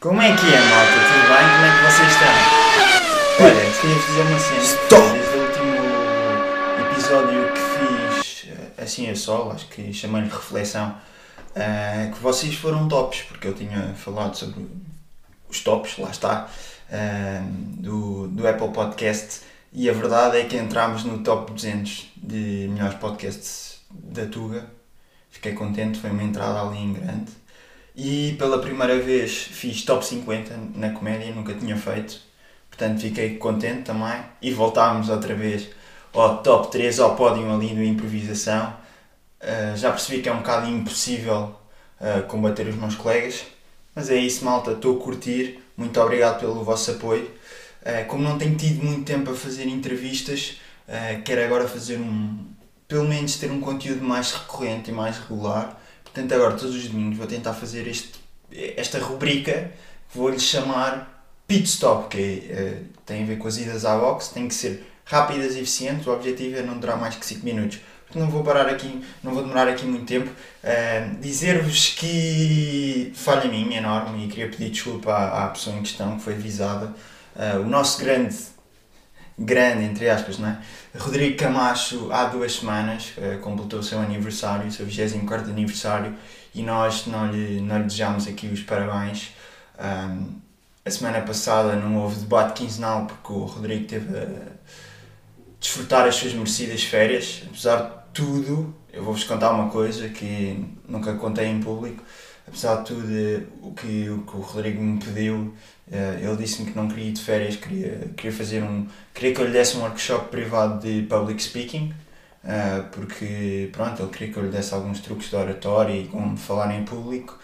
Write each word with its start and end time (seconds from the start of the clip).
Como 0.00 0.22
é 0.22 0.28
que 0.28 0.46
é, 0.46 0.60
malta? 0.60 0.92
Tudo 0.92 1.26
bem? 1.26 1.44
Como 1.54 1.64
é 1.64 1.70
que 1.74 1.82
vocês 1.90 2.08
estão? 2.12 2.34
Olha, 3.40 3.64
queria 3.80 3.96
dizer 3.96 4.22
uma 4.22 4.38
cena. 4.38 4.62
Stop! 4.62 5.08
Desde 5.12 5.36
o 5.36 5.42
último 5.42 5.74
episódio 6.92 7.52
que 7.52 7.60
fiz, 8.20 8.46
eh, 8.48 8.82
assim 8.84 9.10
a 9.10 9.16
solo, 9.16 9.50
acho 9.50 9.66
que 9.66 9.92
chamei-lhe 9.92 10.28
reflexão, 10.28 10.94
eh, 11.56 12.12
que 12.14 12.22
vocês 12.22 12.54
foram 12.54 12.86
tops, 12.86 13.22
porque 13.22 13.48
eu 13.48 13.54
tinha 13.54 13.92
falado 13.94 14.36
sobre 14.36 14.68
os 15.48 15.64
tops, 15.64 15.98
lá 15.98 16.10
está, 16.10 16.48
eh, 16.92 17.42
do, 17.42 18.28
do 18.28 18.46
Apple 18.46 18.68
Podcast, 18.68 19.40
e 19.72 19.90
a 19.90 19.92
verdade 19.92 20.36
é 20.36 20.44
que 20.44 20.56
entramos 20.56 21.02
no 21.02 21.24
top 21.24 21.52
200 21.52 22.12
de 22.16 22.68
melhores 22.70 22.94
podcasts 23.00 23.80
da 23.90 24.26
Tuga. 24.26 24.64
Fiquei 25.28 25.54
contente, 25.54 25.98
foi 25.98 26.10
uma 26.10 26.22
entrada 26.22 26.60
ali 26.62 26.78
em 26.78 26.92
grande. 26.92 27.32
E 28.00 28.36
pela 28.38 28.60
primeira 28.60 28.96
vez 29.00 29.32
fiz 29.32 29.82
top 29.82 30.06
50 30.06 30.56
na 30.76 30.90
comédia, 30.90 31.34
nunca 31.34 31.52
tinha 31.52 31.76
feito. 31.76 32.20
Portanto 32.70 33.00
fiquei 33.00 33.36
contente 33.38 33.82
também. 33.82 34.22
E 34.40 34.52
voltámos 34.52 35.08
outra 35.08 35.34
vez 35.34 35.68
ao 36.14 36.40
top 36.40 36.70
3, 36.70 37.00
ao 37.00 37.16
pódio 37.16 37.52
ali 37.52 37.74
do 37.74 37.82
improvisação. 37.82 38.72
Uh, 39.42 39.76
já 39.76 39.90
percebi 39.90 40.22
que 40.22 40.28
é 40.28 40.32
um 40.32 40.38
bocado 40.38 40.70
impossível 40.70 41.56
uh, 42.00 42.22
combater 42.28 42.68
os 42.68 42.76
meus 42.76 42.94
colegas. 42.94 43.44
Mas 43.96 44.08
é 44.10 44.14
isso, 44.16 44.44
malta. 44.44 44.72
Estou 44.72 44.96
a 44.96 45.02
curtir. 45.02 45.58
Muito 45.76 46.00
obrigado 46.00 46.38
pelo 46.38 46.62
vosso 46.62 46.92
apoio. 46.92 47.28
Uh, 47.82 48.06
como 48.06 48.22
não 48.22 48.38
tenho 48.38 48.54
tido 48.54 48.80
muito 48.80 49.02
tempo 49.06 49.32
a 49.32 49.34
fazer 49.34 49.66
entrevistas, 49.66 50.60
quero 51.24 51.44
agora 51.44 51.66
fazer 51.66 51.98
um. 51.98 52.46
pelo 52.86 53.08
menos 53.08 53.36
ter 53.36 53.50
um 53.50 53.60
conteúdo 53.60 54.04
mais 54.04 54.32
recorrente 54.32 54.90
e 54.90 54.94
mais 54.94 55.18
regular 55.18 55.76
Portanto, 56.18 56.34
agora 56.34 56.56
todos 56.56 56.74
os 56.74 56.88
domingos 56.88 57.16
vou 57.16 57.28
tentar 57.28 57.54
fazer 57.54 57.86
este, 57.86 58.18
esta 58.76 58.98
rubrica 58.98 59.70
que 60.10 60.18
vou-lhe 60.18 60.40
chamar 60.40 61.24
Pit 61.46 61.68
Stop, 61.68 62.08
que 62.08 62.48
é, 62.50 62.78
tem 63.06 63.22
a 63.22 63.26
ver 63.26 63.38
com 63.38 63.46
as 63.46 63.56
idas 63.56 63.84
à 63.84 63.96
box, 63.96 64.30
tem 64.30 64.48
que 64.48 64.54
ser 64.54 64.84
rápidas 65.04 65.54
e 65.54 65.60
eficientes, 65.60 66.08
o 66.08 66.10
objetivo 66.10 66.58
é 66.58 66.62
não 66.62 66.76
durar 66.78 66.98
mais 66.98 67.14
que 67.14 67.24
5 67.24 67.44
minutos. 67.44 67.78
Não 68.16 68.28
vou 68.28 68.42
parar 68.42 68.66
aqui, 68.66 69.00
não 69.22 69.32
vou 69.32 69.42
demorar 69.42 69.68
aqui 69.68 69.86
muito 69.86 70.06
tempo. 70.06 70.28
Uh, 70.28 71.20
Dizer-vos 71.20 71.90
que 71.90 73.12
falha 73.14 73.48
minha 73.48 73.78
enorme 73.78 74.24
e 74.24 74.28
queria 74.28 74.48
pedir 74.48 74.70
desculpa 74.70 75.12
à, 75.12 75.44
à 75.44 75.48
pessoa 75.50 75.76
em 75.76 75.82
questão 75.82 76.16
que 76.16 76.24
foi 76.24 76.34
avisada. 76.34 76.92
Uh, 77.36 77.60
o 77.60 77.68
nosso 77.68 78.00
grande 78.00 78.34
grande, 79.38 79.84
entre 79.84 80.10
aspas, 80.10 80.38
não 80.38 80.48
é? 80.48 80.58
Rodrigo 80.98 81.36
Camacho, 81.36 82.10
há 82.10 82.24
duas 82.24 82.56
semanas, 82.56 83.12
uh, 83.16 83.38
completou 83.38 83.80
o 83.80 83.82
seu 83.82 84.00
aniversário, 84.00 84.66
o 84.66 84.72
seu 84.72 84.84
24 84.84 85.50
aniversário, 85.50 86.14
e 86.54 86.62
nós 86.62 87.06
não 87.06 87.30
lhe, 87.30 87.60
não 87.60 87.78
lhe 87.78 87.84
desejamos 87.84 88.26
aqui 88.26 88.46
os 88.48 88.62
parabéns. 88.62 89.32
Um, 89.78 90.40
a 90.84 90.90
semana 90.90 91.20
passada 91.20 91.76
não 91.76 91.96
houve 91.98 92.20
debate 92.20 92.62
quinzenal 92.62 93.06
porque 93.06 93.32
o 93.32 93.44
Rodrigo 93.44 93.86
teve 93.86 94.18
a 94.18 94.28
desfrutar 95.60 96.06
as 96.06 96.16
suas 96.16 96.32
merecidas 96.32 96.82
férias. 96.82 97.42
Apesar 97.46 97.82
de 97.82 98.12
tudo, 98.14 98.74
eu 98.92 99.04
vou-vos 99.04 99.22
contar 99.24 99.50
uma 99.50 99.70
coisa 99.70 100.08
que 100.08 100.64
nunca 100.88 101.14
contei 101.14 101.46
em 101.46 101.60
público. 101.60 102.02
Apesar 102.48 102.82
de 102.82 102.84
tudo, 102.84 103.46
o 103.62 103.72
que 103.72 104.08
o, 104.10 104.22
que 104.22 104.36
o 104.36 104.40
Rodrigo 104.40 104.82
me 104.82 104.98
pediu 104.98 105.54
Uh, 105.90 106.22
ele 106.22 106.36
disse-me 106.36 106.70
que 106.70 106.76
não 106.76 106.86
queria 106.86 107.06
ir 107.06 107.12
de 107.12 107.22
férias, 107.22 107.56
queria, 107.56 108.10
queria 108.14 108.32
fazer 108.32 108.62
um. 108.62 108.86
queria 109.14 109.34
que 109.34 109.40
eu 109.40 109.46
lhe 109.46 109.52
desse 109.52 109.76
um 109.78 109.80
workshop 109.80 110.28
privado 110.28 110.86
de 110.86 111.06
public 111.06 111.42
speaking, 111.42 111.94
uh, 112.44 112.84
porque 112.92 113.70
pronto, 113.72 114.02
ele 114.02 114.10
queria 114.10 114.32
que 114.32 114.38
eu 114.38 114.42
lhe 114.44 114.50
desse 114.50 114.74
alguns 114.74 115.00
truques 115.00 115.30
de 115.30 115.36
oratória 115.36 115.94
e 115.94 116.06
como 116.06 116.36
falar 116.36 116.74
em 116.78 116.84
público. 116.84 117.38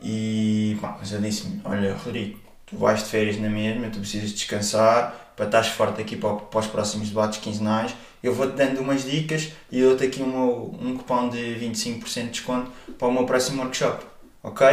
E 0.00 0.78
pá, 0.80 0.96
mas 0.98 1.12
eu 1.12 1.20
disse-me: 1.20 1.60
Olha, 1.64 1.94
Rodrigo, 1.94 2.38
tu 2.64 2.78
vais 2.78 3.00
de 3.04 3.10
férias 3.10 3.38
na 3.38 3.50
mesma, 3.50 3.90
tu 3.90 3.98
precisas 3.98 4.30
descansar 4.30 5.34
para 5.36 5.44
estás 5.44 5.68
forte 5.68 6.00
aqui 6.00 6.16
para, 6.16 6.34
para 6.34 6.60
os 6.60 6.66
próximos 6.66 7.08
debates 7.08 7.40
quinzenais. 7.40 7.94
Eu 8.22 8.32
vou-te 8.32 8.56
dando 8.56 8.80
umas 8.80 9.04
dicas 9.04 9.52
e 9.70 9.82
dou-te 9.82 10.04
aqui 10.04 10.22
um, 10.22 10.74
um 10.80 10.96
cupom 10.96 11.28
de 11.28 11.38
25% 11.60 12.22
de 12.22 12.28
desconto 12.30 12.72
para 12.98 13.06
o 13.06 13.12
meu 13.12 13.26
próximo 13.26 13.60
workshop, 13.62 14.02
ok? 14.46 14.66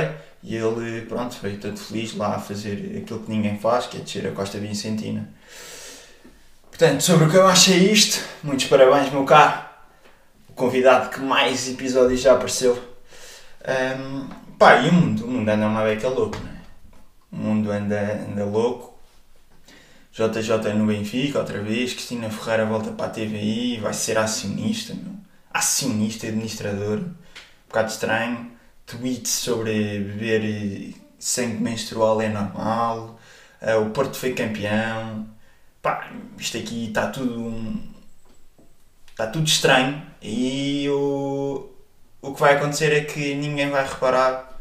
E 0.43 0.55
ele, 0.55 1.01
pronto, 1.01 1.35
foi 1.35 1.57
todo 1.57 1.77
feliz 1.77 2.15
lá 2.15 2.35
a 2.35 2.39
fazer 2.39 3.01
aquilo 3.01 3.19
que 3.19 3.31
ninguém 3.31 3.57
faz, 3.57 3.87
que 3.87 3.97
é 3.97 4.01
descer 4.01 4.27
a 4.27 4.31
Costa 4.31 4.59
Vicentina. 4.59 5.27
Portanto, 6.69 7.01
sobre 7.01 7.25
o 7.25 7.29
que 7.29 7.37
eu 7.37 7.47
achei 7.47 7.91
isto, 7.91 8.23
muitos 8.43 8.65
parabéns, 8.67 9.11
meu 9.11 9.25
caro. 9.25 9.65
O 10.49 10.53
convidado 10.53 11.09
que 11.09 11.19
mais 11.19 11.67
episódios 11.67 12.21
já 12.21 12.33
apareceu. 12.33 12.77
Um, 13.67 14.27
pá, 14.57 14.77
e 14.77 14.89
o 14.89 14.93
mundo? 14.93 15.25
O 15.25 15.27
mundo 15.27 15.49
anda 15.49 15.65
uma 15.65 15.83
beca 15.83 16.09
louco, 16.09 16.37
não 16.37 16.49
é? 16.51 16.61
O 17.31 17.35
mundo 17.35 17.71
anda, 17.71 18.27
anda 18.29 18.45
louco. 18.45 18.93
JJ 20.11 20.73
no 20.75 20.85
Benfica, 20.85 21.39
outra 21.39 21.61
vez. 21.61 21.93
Cristina 21.93 22.29
Ferreira 22.29 22.65
volta 22.65 22.91
para 22.91 23.07
a 23.07 23.09
TVI, 23.09 23.79
vai 23.79 23.93
ser 23.93 24.17
acionista, 24.19 24.93
meu. 24.93 25.13
Acionista, 25.51 26.27
administrador. 26.27 26.99
Um 26.99 27.13
bocado 27.67 27.89
estranho 27.89 28.53
tweets 28.85 29.31
sobre 29.31 29.99
beber 29.99 30.93
sangue 31.19 31.61
menstrual 31.61 32.21
é 32.21 32.29
normal, 32.29 33.19
uh, 33.61 33.81
o 33.81 33.89
Porto 33.91 34.17
foi 34.17 34.33
campeão. 34.33 35.27
Pá, 35.81 36.11
isto 36.37 36.57
aqui 36.57 36.87
está 36.87 37.07
tudo. 37.09 37.93
Está 39.11 39.27
tudo 39.27 39.45
estranho 39.47 40.01
e 40.21 40.89
o, 40.89 41.69
o 42.21 42.33
que 42.33 42.39
vai 42.39 42.55
acontecer 42.55 42.91
é 42.93 43.03
que 43.03 43.35
ninguém 43.35 43.69
vai 43.69 43.87
reparar 43.87 44.59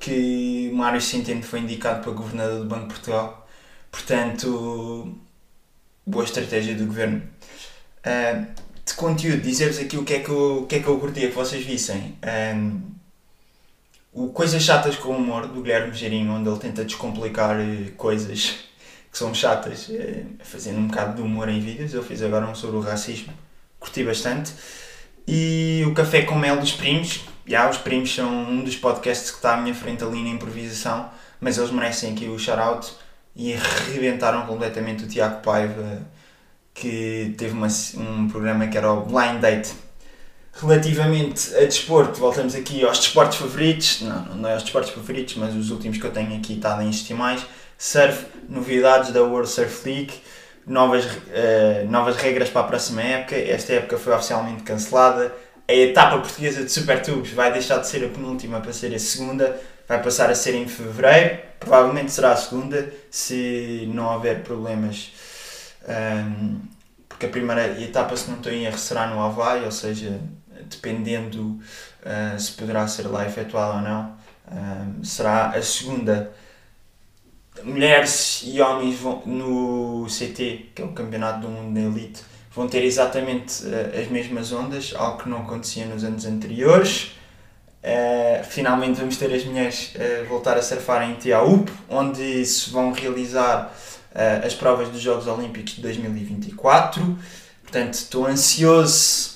que 0.00 0.70
Mário 0.74 1.00
Centeno 1.00 1.42
foi 1.42 1.60
indicado 1.60 2.02
para 2.02 2.12
governador 2.12 2.60
do 2.60 2.64
Banco 2.66 2.88
de 2.88 2.94
Portugal. 2.94 3.48
Portanto, 3.92 5.16
boa 6.06 6.24
estratégia 6.24 6.74
do 6.74 6.86
governo. 6.86 7.22
Uh, 8.04 8.46
de 8.84 8.94
conteúdo, 8.94 9.40
dizer-vos 9.40 9.78
aqui 9.78 9.96
o 9.96 10.04
que, 10.04 10.14
é 10.14 10.20
que 10.20 10.28
eu, 10.28 10.62
o 10.62 10.66
que 10.66 10.76
é 10.76 10.80
que 10.80 10.88
eu 10.88 10.98
curtia 10.98 11.28
que 11.28 11.34
vocês 11.34 11.64
vissem. 11.64 12.18
Um, 12.54 12.94
o 14.14 14.28
Coisas 14.28 14.62
Chatas 14.62 14.94
com 14.94 15.16
Humor, 15.16 15.48
do 15.48 15.60
Guilherme 15.60 15.92
Geirinho, 15.92 16.32
onde 16.32 16.48
ele 16.48 16.58
tenta 16.58 16.84
descomplicar 16.84 17.60
eh, 17.60 17.90
coisas 17.96 18.60
que 19.10 19.18
são 19.18 19.34
chatas, 19.34 19.90
eh, 19.90 20.24
fazendo 20.40 20.78
um 20.78 20.86
bocado 20.86 21.16
de 21.16 21.22
humor 21.22 21.48
em 21.48 21.60
vídeos. 21.60 21.92
Eu 21.92 22.02
fiz 22.02 22.22
agora 22.22 22.46
um 22.46 22.54
sobre 22.54 22.76
o 22.76 22.80
racismo, 22.80 23.32
curti 23.78 24.04
bastante. 24.04 24.52
E 25.26 25.82
o 25.86 25.94
Café 25.94 26.22
com 26.22 26.36
Mel 26.36 26.58
dos 26.58 26.72
Primos. 26.72 27.24
Já, 27.44 27.68
os 27.68 27.78
Primos 27.78 28.14
são 28.14 28.30
um 28.30 28.62
dos 28.62 28.76
podcasts 28.76 29.30
que 29.30 29.36
está 29.38 29.54
à 29.54 29.56
minha 29.56 29.74
frente 29.74 30.04
ali 30.04 30.22
na 30.22 30.30
improvisação, 30.30 31.10
mas 31.40 31.58
eles 31.58 31.72
merecem 31.72 32.12
aqui 32.12 32.26
o 32.26 32.38
shout-out 32.38 32.92
e 33.34 33.52
arrebentaram 33.54 34.46
completamente 34.46 35.04
o 35.04 35.08
Tiago 35.08 35.42
Paiva, 35.42 36.02
que 36.72 37.34
teve 37.36 37.52
uma, 37.52 37.68
um 37.96 38.28
programa 38.28 38.68
que 38.68 38.78
era 38.78 38.92
o 38.92 39.00
Blind 39.06 39.40
Date 39.40 39.74
Relativamente 40.56 41.52
a 41.56 41.64
desporto, 41.64 42.20
voltamos 42.20 42.54
aqui 42.54 42.84
aos 42.84 42.98
desportos 42.98 43.38
favoritos. 43.38 44.02
Não, 44.02 44.36
não 44.36 44.48
é 44.48 44.54
aos 44.54 44.62
desportos 44.62 44.92
favoritos, 44.92 45.34
mas 45.36 45.54
os 45.54 45.70
últimos 45.70 45.98
que 45.98 46.04
eu 46.04 46.12
tenho 46.12 46.36
aqui 46.36 46.54
estado 46.54 46.80
a 46.80 46.84
insistir 46.84 47.14
mais. 47.14 47.44
Surf, 47.76 48.26
novidades 48.48 49.10
da 49.12 49.22
World 49.22 49.48
Surf 49.48 49.88
League, 49.88 50.12
novas, 50.64 51.04
uh, 51.06 51.90
novas 51.90 52.16
regras 52.16 52.50
para 52.50 52.60
a 52.60 52.64
próxima 52.64 53.02
época. 53.02 53.34
Esta 53.36 53.72
época 53.74 53.98
foi 53.98 54.14
oficialmente 54.14 54.62
cancelada. 54.62 55.34
A 55.66 55.72
etapa 55.72 56.18
portuguesa 56.18 56.62
de 56.62 56.70
Super 56.70 57.02
Tubos 57.02 57.30
vai 57.30 57.52
deixar 57.52 57.78
de 57.78 57.88
ser 57.88 58.04
a 58.04 58.08
penúltima 58.08 58.60
para 58.60 58.72
ser 58.72 58.94
a 58.94 58.98
segunda, 58.98 59.60
vai 59.88 60.00
passar 60.00 60.30
a 60.30 60.36
ser 60.36 60.54
em 60.54 60.68
fevereiro. 60.68 61.40
Provavelmente 61.58 62.12
será 62.12 62.30
a 62.30 62.36
segunda, 62.36 62.92
se 63.10 63.90
não 63.92 64.12
houver 64.14 64.42
problemas. 64.42 65.10
Um, 65.88 65.92
ehm, 65.92 66.74
porque 67.08 67.26
a 67.26 67.28
primeira 67.28 67.80
etapa, 67.80 68.16
se 68.16 68.28
não 68.28 68.36
estou 68.36 68.52
em 68.52 68.64
erro, 68.64 68.76
será 68.76 69.06
no 69.06 69.22
Havaí, 69.22 69.64
ou 69.64 69.70
seja, 69.70 70.20
dependendo 70.68 71.60
uh, 72.04 72.38
se 72.38 72.52
poderá 72.52 72.86
ser 72.86 73.06
lá 73.08 73.26
efetuada 73.26 73.74
ou 73.74 73.80
não, 73.80 74.16
uh, 74.48 75.04
será 75.04 75.48
a 75.48 75.62
segunda. 75.62 76.32
Mulheres 77.62 78.42
e 78.44 78.60
homens 78.60 78.98
vão, 78.98 79.22
no 79.24 80.06
CT, 80.06 80.72
que 80.74 80.82
é 80.82 80.84
o 80.84 80.92
Campeonato 80.92 81.40
do 81.40 81.48
Mundo 81.48 81.72
da 81.72 81.80
Elite, 81.80 82.22
vão 82.52 82.68
ter 82.68 82.84
exatamente 82.84 83.64
uh, 83.64 84.00
as 84.00 84.08
mesmas 84.08 84.52
ondas, 84.52 84.92
algo 84.96 85.22
que 85.22 85.28
não 85.28 85.38
acontecia 85.38 85.86
nos 85.86 86.04
anos 86.04 86.24
anteriores. 86.26 87.12
finalmente 88.48 88.98
vamos 88.98 89.16
ter 89.18 89.32
as 89.32 89.44
mulheres 89.44 89.92
voltar 90.28 90.56
a 90.56 90.62
surfar 90.62 91.02
em 91.08 91.16
Tiaup, 91.16 91.68
onde 91.88 92.44
se 92.46 92.70
vão 92.70 92.92
realizar 92.92 93.70
as 94.42 94.54
provas 94.54 94.88
dos 94.88 95.02
Jogos 95.02 95.26
Olímpicos 95.26 95.74
de 95.74 95.82
2024. 95.82 97.18
Portanto, 97.62 97.94
estou 97.94 98.26
ansioso 98.26 99.33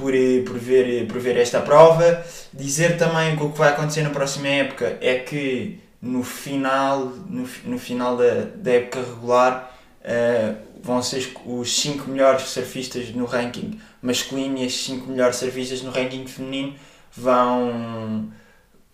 por, 0.00 0.14
eh, 0.14 0.42
por, 0.44 0.58
ver, 0.58 1.02
eh, 1.02 1.04
por 1.04 1.20
ver 1.20 1.36
esta 1.36 1.60
prova. 1.60 2.24
Dizer 2.52 2.96
também 2.96 3.36
que 3.36 3.42
o 3.42 3.50
que 3.50 3.58
vai 3.58 3.68
acontecer 3.68 4.02
na 4.02 4.10
próxima 4.10 4.48
época 4.48 4.96
é 5.00 5.18
que 5.18 5.78
no 6.00 6.24
final, 6.24 7.04
no, 7.28 7.46
no 7.64 7.78
final 7.78 8.16
da, 8.16 8.46
da 8.56 8.72
época 8.72 9.00
regular 9.00 9.78
uh, 10.00 10.56
vão 10.82 11.02
ser 11.02 11.30
os 11.44 11.78
5 11.78 12.10
melhores 12.10 12.42
surfistas 12.44 13.10
no 13.10 13.26
ranking 13.26 13.78
masculino 14.00 14.56
e 14.56 14.64
as 14.64 14.72
5 14.72 15.06
melhores 15.10 15.36
surfistas 15.36 15.82
no 15.82 15.90
ranking 15.90 16.26
feminino 16.26 16.74
vão 17.14 18.32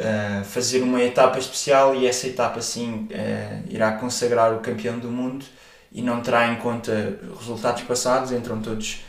uh, 0.00 0.44
fazer 0.44 0.82
uma 0.82 1.00
etapa 1.00 1.38
especial 1.38 1.94
e 1.94 2.08
essa 2.08 2.26
etapa 2.26 2.60
sim 2.60 3.06
uh, 3.12 3.72
irá 3.72 3.92
consagrar 3.92 4.52
o 4.52 4.58
campeão 4.58 4.98
do 4.98 5.08
mundo 5.08 5.44
e 5.92 6.02
não 6.02 6.20
terá 6.20 6.52
em 6.52 6.56
conta 6.56 7.20
resultados 7.38 7.82
passados, 7.84 8.32
entram 8.32 8.60
todos 8.60 9.00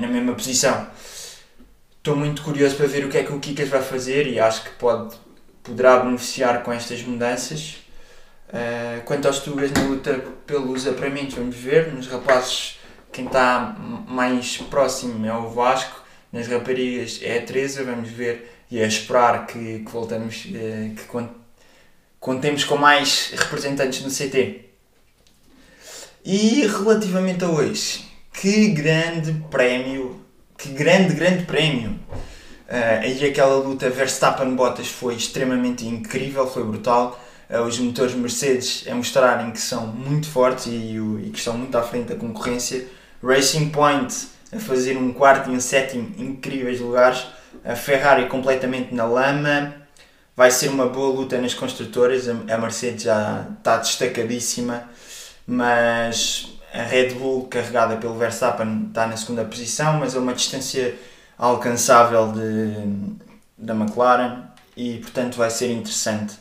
na 0.00 0.06
mesma 0.08 0.32
posição. 0.34 0.86
Estou 2.04 2.14
muito 2.14 2.42
curioso 2.42 2.76
para 2.76 2.86
ver 2.86 3.06
o 3.06 3.08
que 3.08 3.16
é 3.16 3.24
que 3.24 3.32
o 3.32 3.40
Kikas 3.40 3.70
vai 3.70 3.80
fazer 3.80 4.26
e 4.26 4.38
acho 4.38 4.64
que 4.64 4.70
pode, 4.72 5.16
poderá 5.62 6.00
beneficiar 6.00 6.62
com 6.62 6.70
estas 6.70 7.02
mudanças. 7.02 7.76
Uh, 8.50 9.02
quanto 9.06 9.26
aos 9.26 9.38
Tugas 9.38 9.70
na 9.70 9.84
luta 9.84 10.22
pelos 10.46 10.86
aparamentos, 10.86 11.34
vamos 11.34 11.56
ver. 11.56 11.94
Nos 11.94 12.06
rapazes, 12.06 12.78
quem 13.10 13.24
está 13.24 13.74
mais 14.06 14.58
próximo 14.58 15.24
é 15.24 15.32
o 15.32 15.48
Vasco, 15.48 16.04
nas 16.30 16.46
raparigas 16.46 17.20
é 17.22 17.38
a 17.38 17.42
Teresa, 17.42 17.82
vamos 17.82 18.10
ver 18.10 18.52
e 18.70 18.80
é 18.80 18.86
esperar 18.86 19.46
que, 19.46 19.78
que 19.78 19.90
voltamos, 19.90 20.44
uh, 20.44 20.94
que 20.94 21.06
contemos 22.20 22.64
com 22.64 22.76
mais 22.76 23.32
representantes 23.34 24.02
no 24.02 24.10
CT. 24.10 24.60
E 26.22 26.66
relativamente 26.66 27.44
a 27.44 27.48
hoje, 27.48 28.04
que 28.30 28.68
grande 28.72 29.32
prémio, 29.50 30.22
que 30.56 30.70
grande, 30.70 31.14
grande 31.14 31.44
prémio. 31.44 31.98
Uh, 32.68 33.00
aí 33.02 33.24
aquela 33.24 33.56
luta 33.56 33.90
Verstappen-Bottas 33.90 34.88
foi 34.88 35.14
extremamente 35.14 35.86
incrível, 35.86 36.46
foi 36.46 36.64
brutal. 36.64 37.20
Uh, 37.50 37.60
os 37.62 37.78
motores 37.78 38.14
Mercedes 38.14 38.84
a 38.90 38.94
mostrarem 38.94 39.50
que 39.50 39.60
são 39.60 39.86
muito 39.86 40.28
fortes 40.28 40.66
e, 40.66 40.96
e, 41.24 41.30
que 41.30 41.38
estão 41.38 41.56
muito 41.56 41.76
à 41.76 41.82
frente 41.82 42.08
da 42.08 42.16
concorrência. 42.16 42.86
Racing 43.22 43.70
Point 43.70 44.28
a 44.54 44.58
fazer 44.58 44.96
um 44.96 45.12
quarto 45.12 45.50
e 45.50 45.52
um 45.52 45.60
sétimo 45.60 46.14
incríveis 46.16 46.80
lugares. 46.80 47.26
A 47.64 47.76
Ferrari 47.76 48.26
completamente 48.28 48.94
na 48.94 49.04
lama. 49.04 49.74
Vai 50.36 50.50
ser 50.50 50.68
uma 50.68 50.86
boa 50.86 51.14
luta 51.14 51.38
nas 51.38 51.54
construtoras. 51.54 52.28
A 52.28 52.58
Mercedes 52.58 53.04
já 53.04 53.46
está 53.58 53.76
destacadíssima, 53.76 54.88
mas 55.46 56.53
a 56.74 56.82
Red 56.82 57.10
Bull, 57.14 57.46
carregada 57.46 57.96
pelo 57.96 58.18
Verstappen, 58.18 58.86
está 58.88 59.06
na 59.06 59.16
segunda 59.16 59.44
posição, 59.44 59.94
mas 59.94 60.16
a 60.16 60.18
uma 60.18 60.34
distância 60.34 60.94
alcançável 61.38 62.32
de, 62.32 63.16
da 63.56 63.74
McLaren 63.74 64.42
e, 64.76 64.98
portanto, 64.98 65.36
vai 65.36 65.50
ser 65.50 65.70
interessante. 65.70 66.34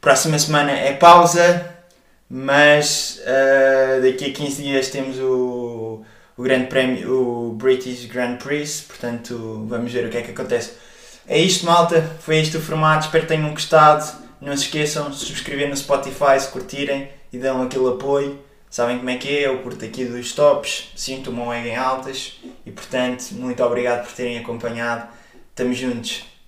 Próxima 0.00 0.38
semana 0.38 0.72
é 0.72 0.92
pausa, 0.92 1.74
mas 2.28 3.20
uh, 3.22 4.02
daqui 4.02 4.30
a 4.30 4.32
15 4.32 4.62
dias 4.62 4.88
temos 4.88 5.18
o, 5.18 6.02
o 6.36 6.42
Grande 6.42 6.66
Prémio, 6.66 7.12
o 7.12 7.52
British 7.54 8.06
Grand 8.06 8.36
Prix, 8.36 8.80
portanto, 8.88 9.66
vamos 9.68 9.92
ver 9.92 10.06
o 10.06 10.10
que 10.10 10.18
é 10.18 10.22
que 10.22 10.32
acontece. 10.32 10.72
É 11.28 11.38
isto, 11.38 11.64
malta. 11.64 12.02
Foi 12.18 12.38
este 12.38 12.56
o 12.56 12.60
formato. 12.60 13.04
Espero 13.04 13.22
que 13.22 13.28
tenham 13.28 13.50
gostado. 13.50 14.04
Não 14.40 14.56
se 14.56 14.64
esqueçam 14.64 15.10
de 15.10 15.16
subscrever 15.16 15.68
no 15.68 15.76
Spotify 15.76 16.40
se 16.40 16.48
curtirem 16.48 17.08
e 17.32 17.38
dão 17.38 17.62
aquele 17.62 17.88
apoio. 17.88 18.49
Sabem 18.70 18.98
como 18.98 19.10
é 19.10 19.16
que 19.18 19.28
é, 19.28 19.46
eu 19.48 19.62
curto 19.62 19.84
aqui 19.84 20.04
dos 20.04 20.32
tops, 20.32 20.92
sinto 20.94 21.30
uma 21.30 21.56
ego 21.56 21.66
em 21.66 21.76
altas 21.76 22.38
e 22.64 22.70
portanto, 22.70 23.32
muito 23.32 23.62
obrigado 23.64 24.06
por 24.06 24.14
terem 24.14 24.38
acompanhado. 24.38 25.08
Estamos 25.50 25.76
juntos. 25.76 26.30